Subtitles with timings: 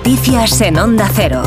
[0.00, 1.42] Noticias en Onda Cero.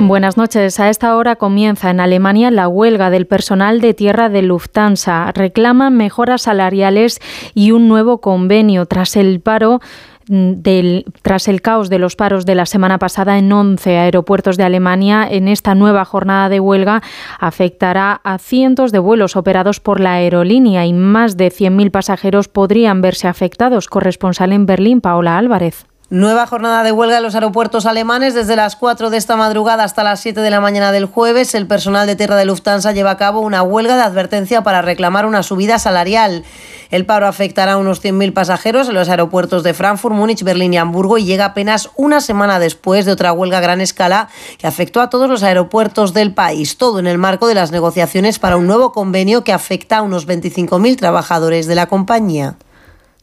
[0.00, 0.80] Buenas noches.
[0.80, 5.30] A esta hora comienza en Alemania la huelga del personal de tierra de Lufthansa.
[5.30, 7.20] Reclaman mejoras salariales
[7.54, 9.80] y un nuevo convenio tras el paro
[10.26, 14.64] del, tras el caos de los paros de la semana pasada en 11 aeropuertos de
[14.64, 17.00] Alemania, en esta nueva jornada de huelga
[17.38, 23.02] afectará a cientos de vuelos operados por la aerolínea y más de 100.000 pasajeros podrían
[23.02, 23.86] verse afectados.
[23.86, 25.86] Corresponsal en Berlín, Paola Álvarez.
[26.14, 30.04] Nueva jornada de huelga en los aeropuertos alemanes desde las 4 de esta madrugada hasta
[30.04, 31.54] las 7 de la mañana del jueves.
[31.54, 35.24] El personal de tierra de Lufthansa lleva a cabo una huelga de advertencia para reclamar
[35.24, 36.44] una subida salarial.
[36.90, 40.76] El paro afectará a unos 100.000 pasajeros en los aeropuertos de Frankfurt, Múnich, Berlín y
[40.76, 45.00] Hamburgo y llega apenas una semana después de otra huelga a gran escala que afectó
[45.00, 46.76] a todos los aeropuertos del país.
[46.76, 50.28] Todo en el marco de las negociaciones para un nuevo convenio que afecta a unos
[50.28, 52.56] 25.000 trabajadores de la compañía.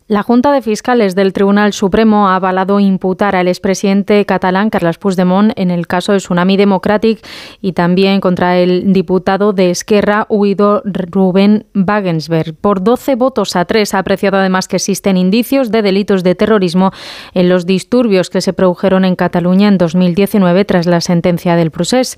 [0.09, 5.51] La Junta de Fiscales del Tribunal Supremo ha avalado imputar al expresidente catalán Carles Puigdemont
[5.55, 7.23] en el caso de Tsunami Democratic
[7.61, 12.55] y también contra el diputado de Esquerra, huido Rubén Wagensberg.
[12.55, 16.91] Por 12 votos a 3 ha apreciado además que existen indicios de delitos de terrorismo
[17.35, 22.17] en los disturbios que se produjeron en Cataluña en 2019 tras la sentencia del procés.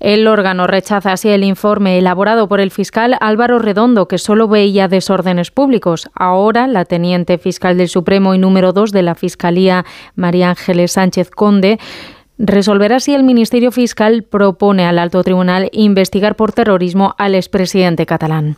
[0.00, 4.88] El órgano rechaza así el informe elaborado por el fiscal Álvaro Redondo, que solo veía
[4.88, 6.08] desórdenes públicos.
[6.14, 11.30] Ahora, la teniente fiscal del Supremo y número dos de la Fiscalía, María Ángeles Sánchez
[11.30, 11.78] Conde,
[12.38, 18.56] resolverá si el Ministerio Fiscal propone al alto tribunal investigar por terrorismo al expresidente catalán.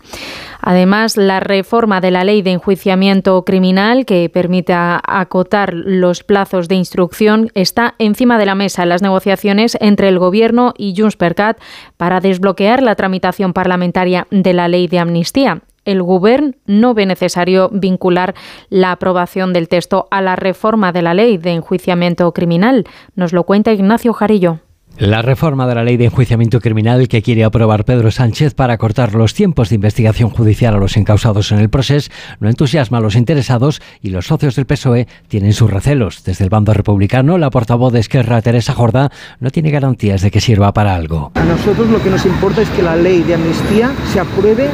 [0.61, 6.75] Además, la reforma de la ley de enjuiciamiento criminal que permite acotar los plazos de
[6.75, 11.35] instrucción está encima de la mesa en las negociaciones entre el Gobierno y Junts per
[11.37, 11.61] Cat
[11.97, 17.71] para desbloquear la tramitación parlamentaria de la ley de amnistía el Gobierno no ve necesario
[17.73, 18.35] vincular
[18.69, 22.85] la aprobación del texto a la reforma de la ley de enjuiciamiento criminal.
[23.17, 24.61] Nos lo cuenta Ignacio Jarillo.
[24.99, 29.15] La reforma de la ley de enjuiciamiento criminal que quiere aprobar Pedro Sánchez para cortar
[29.15, 32.11] los tiempos de investigación judicial a los encausados en el proceso
[32.41, 36.25] no entusiasma a los interesados y los socios del PSOE tienen sus recelos.
[36.25, 40.41] Desde el bando republicano, la portavoz de Esquerra, Teresa Jorda, no tiene garantías de que
[40.41, 41.31] sirva para algo.
[41.37, 44.69] A nosotros lo que nos importa es que la ley de amnistía se apruebe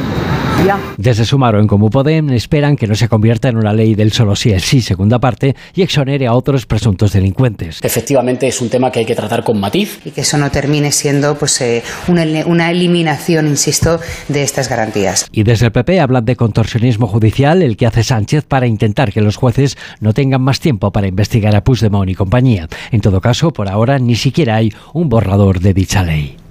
[0.65, 0.79] ya.
[0.97, 4.35] Desde Sumaro en Comú Podem esperan que no se convierta en una ley del solo
[4.35, 7.79] sí es sí, segunda parte, y exonere a otros presuntos delincuentes.
[7.83, 11.35] Efectivamente es un tema que hay que tratar con matiz que eso no termine siendo
[11.37, 15.27] pues, eh, una, una eliminación, insisto, de estas garantías.
[15.31, 19.21] Y desde el PP hablan de contorsionismo judicial, el que hace Sánchez para intentar que
[19.21, 22.67] los jueces no tengan más tiempo para investigar a Puigdemont y compañía.
[22.91, 26.44] En todo caso, por ahora ni siquiera hay un borrador de dicha ley.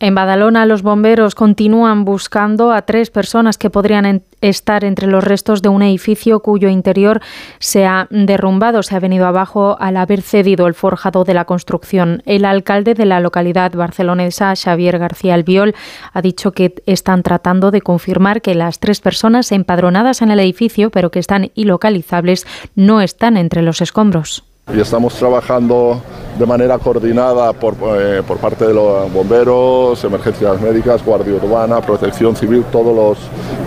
[0.00, 5.62] En Badalona, los bomberos continúan buscando a tres personas que podrían estar entre los restos
[5.62, 7.20] de un edificio cuyo interior
[7.60, 12.22] se ha derrumbado, se ha venido abajo al haber cedido el forjado de la construcción.
[12.26, 15.74] El alcalde de la localidad barcelonesa, Xavier García Albiol,
[16.12, 20.90] ha dicho que están tratando de confirmar que las tres personas empadronadas en el edificio,
[20.90, 26.00] pero que están ilocalizables, no están entre los escombros y estamos trabajando
[26.38, 32.34] de manera coordinada por, eh, por, parte de los bomberos, emergencias médicas, guardia urbana, protección
[32.34, 33.18] civil, todos los,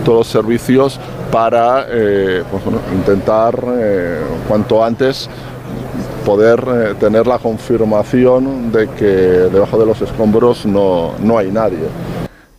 [0.04, 1.00] todos servicios
[1.32, 2.62] para eh, pues,
[2.94, 5.28] intentar eh, cuanto antes
[6.24, 11.78] poder tener la confirmación de que debajo de los escombros no, no hay nadie.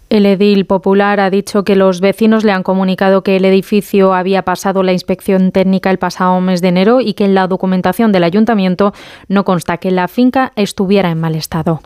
[0.09, 4.41] El edil popular ha dicho que los vecinos le han comunicado que el edificio había
[4.41, 8.23] pasado la inspección técnica el pasado mes de enero y que en la documentación del
[8.23, 8.91] ayuntamiento
[9.27, 11.81] no consta que la finca estuviera en mal estado.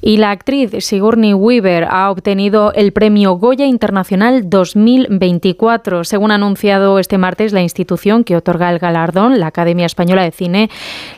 [0.00, 6.02] Y la actriz Sigourney Weaver ha obtenido el premio Goya Internacional 2024.
[6.02, 10.32] Según ha anunciado este martes la institución que otorga el galardón, la Academia Española de
[10.32, 10.68] Cine,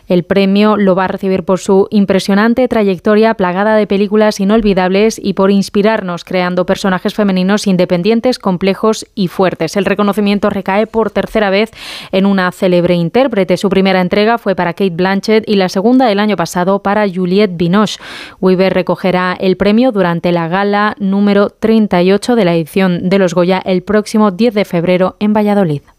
[0.08, 5.32] el premio lo va a recibir por su impresionante trayectoria plagada de películas inolvidables y
[5.32, 9.76] por inspirarnos creando personajes femeninos independientes, complejos y fuertes.
[9.76, 11.70] El reconocimiento recae por tercera vez
[12.10, 13.56] en una célebre intérprete.
[13.56, 17.56] Su primera entrega fue para Kate Blanchett y la segunda el año pasado para Juliette
[17.56, 18.00] Binoche.
[18.40, 23.62] Weaver recogerá el premio durante la gala número 38 de la edición de los Goya
[23.64, 25.93] el próximo 10 de febrero en Valladolid.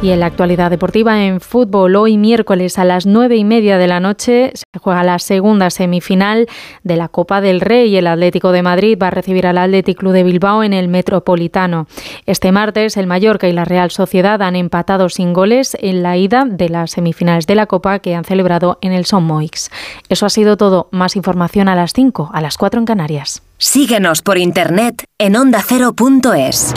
[0.00, 3.88] Y en la actualidad deportiva, en fútbol, hoy miércoles a las nueve y media de
[3.88, 6.46] la noche se juega la segunda semifinal
[6.84, 7.96] de la Copa del Rey.
[7.96, 11.88] El Atlético de Madrid va a recibir al Athletic Club de Bilbao en el Metropolitano.
[12.26, 16.44] Este martes, el Mallorca y la Real Sociedad han empatado sin goles en la ida
[16.48, 19.68] de las semifinales de la Copa que han celebrado en el Son Moix.
[20.08, 20.88] Eso ha sido todo.
[20.92, 23.42] Más información a las 5, a las 4 en Canarias.
[23.58, 26.72] Síguenos por internet en ondacero.es.